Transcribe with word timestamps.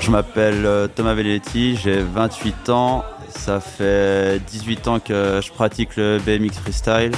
Je 0.00 0.10
m'appelle 0.10 0.64
euh, 0.64 0.88
Thomas 0.88 1.14
Velletti, 1.14 1.76
j'ai 1.76 2.00
28 2.00 2.70
ans. 2.70 3.04
Ça 3.28 3.60
fait 3.60 4.40
18 4.46 4.88
ans 4.88 4.98
que 4.98 5.40
je 5.42 5.52
pratique 5.52 5.96
le 5.96 6.18
BMX 6.24 6.58
freestyle. 6.58 7.12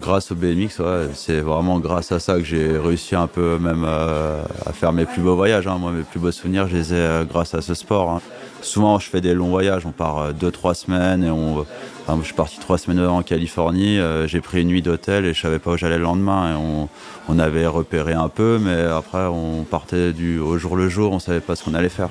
Grâce 0.00 0.30
au 0.30 0.34
BMX, 0.34 0.78
ouais, 0.80 1.08
c'est 1.14 1.40
vraiment 1.40 1.78
grâce 1.78 2.12
à 2.12 2.18
ça 2.18 2.34
que 2.34 2.44
j'ai 2.44 2.76
réussi 2.76 3.14
un 3.14 3.26
peu 3.26 3.58
même 3.58 3.84
euh, 3.86 4.42
à 4.66 4.72
faire 4.72 4.92
mes 4.92 5.04
plus 5.06 5.22
beaux 5.22 5.36
voyages. 5.36 5.66
hein. 5.66 5.78
Moi, 5.78 5.90
mes 5.92 6.02
plus 6.02 6.18
beaux 6.20 6.32
souvenirs, 6.32 6.66
je 6.68 6.76
les 6.76 6.92
ai 6.92 6.96
euh, 6.96 7.24
grâce 7.24 7.54
à 7.54 7.62
ce 7.62 7.74
sport. 7.74 8.10
hein. 8.10 8.20
Souvent, 8.62 8.98
je 8.98 9.08
fais 9.08 9.20
des 9.20 9.32
longs 9.34 9.48
voyages. 9.50 9.86
On 9.86 9.92
part 9.92 10.32
2-3 10.32 10.74
semaines 10.74 11.24
et 11.24 11.30
on. 11.30 11.66
Je 12.08 12.24
suis 12.24 12.34
parti 12.34 12.58
3 12.58 12.78
semaines 12.78 13.04
en 13.04 13.22
Californie. 13.22 13.98
euh, 13.98 14.26
j'ai 14.26 14.40
pris 14.40 14.62
une 14.62 14.68
nuit 14.68 14.82
d'hôtel 14.82 15.24
et 15.24 15.34
je 15.34 15.40
savais 15.40 15.58
pas 15.58 15.72
où 15.72 15.76
j'allais 15.76 15.98
le 15.98 16.04
lendemain. 16.04 16.52
Et 16.52 16.88
on, 17.28 17.38
avait 17.38 17.66
repéré 17.66 18.12
un 18.12 18.28
peu, 18.28 18.58
mais 18.62 18.80
après, 18.80 19.26
on 19.26 19.64
partait 19.64 20.12
du, 20.12 20.38
au 20.38 20.56
jour 20.56 20.76
le 20.76 20.88
jour. 20.88 21.12
On 21.12 21.18
savait 21.18 21.40
pas 21.40 21.56
ce 21.56 21.64
qu'on 21.64 21.74
allait 21.74 21.88
faire. 21.88 22.08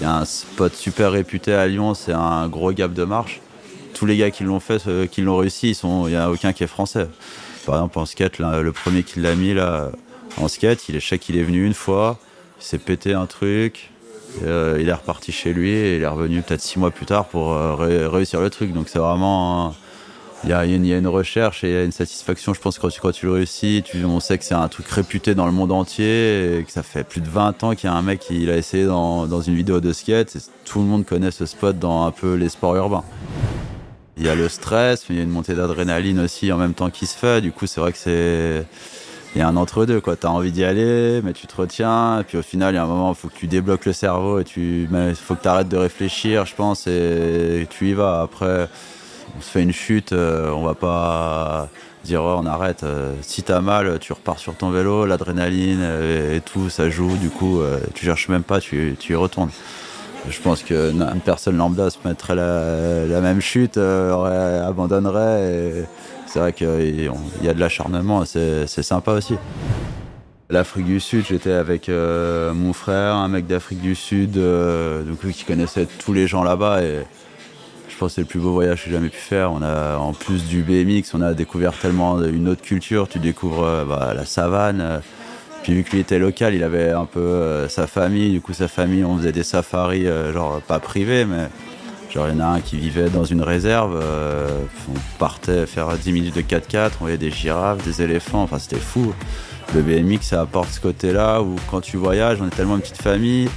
Il 0.00 0.02
y 0.02 0.06
a 0.06 0.16
un 0.16 0.24
spot 0.24 0.74
super 0.74 1.12
réputé 1.12 1.54
à 1.54 1.66
Lyon. 1.66 1.94
C'est 1.94 2.12
un 2.12 2.48
gros 2.48 2.72
gap 2.72 2.92
de 2.92 3.04
marche. 3.04 3.40
Tous 3.94 4.06
les 4.06 4.16
gars 4.16 4.30
qui 4.30 4.42
l'ont 4.42 4.60
fait, 4.60 4.78
ceux 4.78 5.06
qui 5.06 5.22
l'ont 5.22 5.36
réussi, 5.36 5.78
il 5.82 6.08
n'y 6.08 6.16
a 6.16 6.30
aucun 6.30 6.52
qui 6.52 6.64
est 6.64 6.68
français. 6.68 7.08
Par 7.64 7.76
exemple, 7.76 7.98
en 7.98 8.06
skate, 8.06 8.38
le 8.38 8.72
premier 8.72 9.04
qui 9.04 9.20
l'a 9.20 9.34
mis 9.36 9.54
là, 9.54 9.90
en 10.36 10.48
skate, 10.48 10.88
il 10.88 10.96
est, 10.96 11.00
je 11.00 11.08
sais 11.08 11.18
qu'il 11.18 11.36
est 11.36 11.42
venu 11.42 11.64
une 11.64 11.74
fois, 11.74 12.18
il 12.60 12.64
s'est 12.64 12.78
pété 12.78 13.14
un 13.14 13.26
truc, 13.26 13.90
euh, 14.44 14.78
il 14.80 14.88
est 14.88 14.92
reparti 14.92 15.32
chez 15.32 15.52
lui 15.52 15.70
et 15.70 15.96
il 15.96 16.02
est 16.02 16.06
revenu 16.06 16.42
peut-être 16.42 16.60
six 16.60 16.78
mois 16.78 16.90
plus 16.90 17.06
tard 17.06 17.26
pour 17.26 17.52
euh, 17.52 17.74
ré- 17.74 18.06
réussir 18.06 18.40
le 18.40 18.50
truc. 18.50 18.72
Donc 18.72 18.88
c'est 18.88 18.98
vraiment. 18.98 19.74
Il 20.44 20.50
y, 20.50 20.54
a, 20.54 20.64
une 20.64 21.06
recherche 21.06 21.62
et 21.62 21.68
il 21.68 21.72
y 21.72 21.76
a 21.76 21.84
une 21.84 21.92
satisfaction, 21.92 22.52
je 22.52 22.60
pense, 22.60 22.76
quand 22.76 22.88
tu, 22.88 23.00
quand 23.00 23.12
tu 23.12 23.26
le 23.26 23.32
réussis. 23.32 23.84
On 24.04 24.18
sait 24.18 24.38
que 24.38 24.44
c'est 24.44 24.54
un 24.54 24.66
truc 24.66 24.88
réputé 24.88 25.36
dans 25.36 25.46
le 25.46 25.52
monde 25.52 25.70
entier 25.70 26.58
et 26.58 26.64
que 26.64 26.72
ça 26.72 26.82
fait 26.82 27.04
plus 27.04 27.20
de 27.20 27.28
20 27.28 27.62
ans 27.62 27.74
qu'il 27.76 27.88
y 27.88 27.92
a 27.92 27.94
un 27.94 28.02
mec 28.02 28.18
qui 28.18 28.44
l'a 28.44 28.56
essayé 28.56 28.84
dans, 28.84 29.28
dans 29.28 29.40
une 29.40 29.54
vidéo 29.54 29.78
de 29.78 29.92
skate. 29.92 30.36
Tout 30.64 30.80
le 30.80 30.86
monde 30.86 31.06
connaît 31.06 31.30
ce 31.30 31.46
spot 31.46 31.78
dans 31.78 32.06
un 32.06 32.10
peu 32.10 32.34
les 32.34 32.48
sports 32.48 32.74
urbains. 32.74 33.04
Il 34.16 34.24
y 34.24 34.28
a 34.28 34.34
le 34.34 34.48
stress, 34.48 35.04
mais 35.08 35.14
il 35.14 35.18
y 35.18 35.20
a 35.20 35.24
une 35.24 35.30
montée 35.30 35.54
d'adrénaline 35.54 36.18
aussi 36.18 36.50
en 36.50 36.58
même 36.58 36.74
temps 36.74 36.90
qui 36.90 37.06
se 37.06 37.16
fait. 37.16 37.40
Du 37.40 37.52
coup, 37.52 37.68
c'est 37.68 37.80
vrai 37.80 37.92
que 37.92 37.98
c'est. 37.98 38.66
Il 39.34 39.38
y 39.38 39.42
a 39.42 39.48
un 39.48 39.56
entre-deux, 39.56 40.00
quoi. 40.00 40.14
T'as 40.16 40.28
envie 40.28 40.52
d'y 40.52 40.62
aller, 40.62 41.22
mais 41.24 41.32
tu 41.32 41.46
te 41.46 41.56
retiens. 41.56 42.20
Et 42.20 42.24
puis 42.24 42.36
au 42.36 42.42
final, 42.42 42.74
il 42.74 42.76
y 42.76 42.78
a 42.78 42.82
un 42.82 42.86
moment, 42.86 43.12
il 43.12 43.14
faut 43.14 43.28
que 43.28 43.36
tu 43.36 43.46
débloques 43.46 43.86
le 43.86 43.94
cerveau 43.94 44.40
et 44.40 44.44
tu. 44.44 44.88
Faut 45.14 45.34
que 45.34 45.42
tu 45.42 45.48
arrêtes 45.48 45.68
de 45.68 45.78
réfléchir, 45.78 46.44
je 46.44 46.54
pense, 46.54 46.86
et 46.86 47.66
tu 47.70 47.88
y 47.88 47.92
vas. 47.94 48.20
Après, 48.20 48.68
on 49.36 49.40
se 49.40 49.48
fait 49.48 49.62
une 49.62 49.72
chute, 49.72 50.12
euh, 50.12 50.50
on 50.50 50.62
va 50.62 50.74
pas 50.74 51.68
dire 52.04 52.22
on 52.22 52.44
arrête. 52.44 52.82
Euh, 52.82 53.14
si 53.22 53.42
t'as 53.42 53.60
mal, 53.60 53.98
tu 54.00 54.12
repars 54.12 54.38
sur 54.38 54.54
ton 54.54 54.70
vélo, 54.70 55.06
l'adrénaline 55.06 55.80
euh, 55.80 56.36
et, 56.36 56.40
tout, 56.42 56.68
ça 56.68 56.90
joue. 56.90 57.16
Du 57.16 57.30
coup, 57.30 57.60
tu 57.94 58.04
cherches 58.04 58.28
même 58.28 58.42
pas, 58.42 58.60
tu, 58.60 58.96
tu 58.98 59.12
y 59.12 59.16
retournes. 59.16 59.50
Je 60.28 60.40
pense 60.40 60.62
que 60.62 60.92
une 60.92 61.20
personne 61.20 61.56
lambda 61.56 61.90
se 61.90 61.98
mettrait 62.04 62.36
la, 62.36 63.20
même 63.20 63.40
chute, 63.40 63.76
euh, 63.76 64.66
abandonnerait. 64.66 65.86
C'est 66.26 66.38
vrai 66.38 66.52
qu'il 66.52 67.10
y 67.42 67.48
a 67.48 67.54
de 67.54 67.60
l'acharnement, 67.60 68.24
c'est 68.24 68.66
sympa 68.66 69.12
aussi. 69.12 69.34
L'Afrique 70.48 70.86
du 70.86 71.00
Sud, 71.00 71.24
j'étais 71.28 71.52
avec 71.52 71.88
euh, 71.88 72.52
mon 72.52 72.72
frère, 72.72 73.14
un 73.14 73.28
mec 73.28 73.46
d'Afrique 73.46 73.80
du 73.80 73.94
Sud, 73.94 74.36
euh, 74.36 75.02
du 75.02 75.14
coup, 75.14 75.28
qui 75.28 75.44
connaissait 75.44 75.88
tous 76.04 76.12
les 76.12 76.26
gens 76.26 76.44
là-bas. 76.44 76.82
Je 76.82 77.96
pense 77.98 78.10
que 78.10 78.14
c'est 78.16 78.20
le 78.20 78.26
plus 78.26 78.38
beau 78.38 78.52
voyage 78.52 78.84
que 78.84 78.90
j'ai 78.90 78.96
jamais 78.96 79.08
pu 79.08 79.18
faire. 79.18 79.52
En 79.52 80.12
plus 80.12 80.44
du 80.44 80.62
BMX, 80.62 81.14
on 81.14 81.22
a 81.22 81.34
découvert 81.34 81.72
tellement 81.72 82.22
une 82.22 82.48
autre 82.48 82.62
culture. 82.62 83.08
Tu 83.08 83.18
découvres 83.18 83.84
bah, 83.88 84.12
la 84.14 84.24
savane. 84.24 85.02
Puis 85.62 85.74
vu 85.74 85.84
que 85.84 85.92
lui 85.92 86.00
était 86.00 86.18
local, 86.18 86.54
il 86.54 86.64
avait 86.64 86.90
un 86.90 87.04
peu 87.04 87.20
euh, 87.20 87.68
sa 87.68 87.86
famille. 87.86 88.30
Du 88.30 88.40
coup, 88.40 88.52
sa 88.52 88.66
famille, 88.66 89.04
on 89.04 89.16
faisait 89.16 89.32
des 89.32 89.44
safaris, 89.44 90.06
euh, 90.06 90.32
genre 90.32 90.60
pas 90.60 90.80
privés, 90.80 91.24
mais 91.24 91.48
genre 92.12 92.28
il 92.28 92.34
y 92.34 92.36
en 92.36 92.40
a 92.40 92.46
un 92.46 92.60
qui 92.60 92.76
vivait 92.76 93.08
dans 93.08 93.24
une 93.24 93.42
réserve. 93.42 93.98
euh, 94.02 94.48
on 94.88 95.18
partait 95.18 95.66
faire 95.66 95.96
10 95.96 96.12
minutes 96.12 96.34
de 96.34 96.42
4x4, 96.42 96.92
on 97.00 97.04
voyait 97.04 97.16
des 97.16 97.30
girafes, 97.30 97.84
des 97.84 98.02
éléphants. 98.02 98.42
Enfin, 98.42 98.58
c'était 98.58 98.76
fou. 98.76 99.14
Le 99.74 99.82
BMX, 99.82 100.22
ça 100.22 100.40
apporte 100.40 100.70
ce 100.70 100.80
côté-là 100.80 101.40
où 101.40 101.54
quand 101.70 101.80
tu 101.80 101.96
voyages, 101.96 102.38
on 102.42 102.46
est 102.46 102.50
tellement 102.50 102.74
une 102.74 102.82
petite 102.82 103.00
famille 103.00 103.48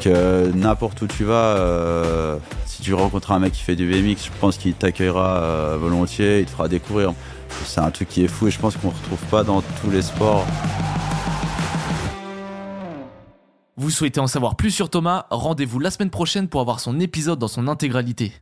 que 0.00 0.50
n'importe 0.54 1.00
où 1.02 1.06
tu 1.06 1.24
vas, 1.24 2.38
si 2.64 2.82
tu 2.82 2.94
rencontres 2.94 3.32
un 3.32 3.38
mec 3.38 3.52
qui 3.52 3.62
fait 3.62 3.76
du 3.76 3.86
BMX, 3.86 4.24
je 4.24 4.30
pense 4.40 4.56
qu'il 4.56 4.74
t'accueillera 4.74 5.76
volontiers, 5.76 6.40
il 6.40 6.46
te 6.46 6.50
fera 6.50 6.68
découvrir. 6.68 7.12
C'est 7.64 7.80
un 7.80 7.90
truc 7.90 8.08
qui 8.08 8.24
est 8.24 8.28
fou 8.28 8.48
et 8.48 8.50
je 8.50 8.58
pense 8.58 8.76
qu'on 8.76 8.88
ne 8.88 8.92
retrouve 8.92 9.24
pas 9.30 9.44
dans 9.44 9.62
tous 9.62 9.90
les 9.90 10.02
sports. 10.02 10.44
Vous 13.78 13.90
souhaitez 13.90 14.20
en 14.20 14.26
savoir 14.26 14.56
plus 14.56 14.70
sur 14.70 14.88
Thomas 14.88 15.26
Rendez-vous 15.28 15.78
la 15.80 15.90
semaine 15.90 16.08
prochaine 16.08 16.48
pour 16.48 16.62
avoir 16.62 16.80
son 16.80 16.98
épisode 16.98 17.38
dans 17.38 17.46
son 17.46 17.68
intégralité. 17.68 18.32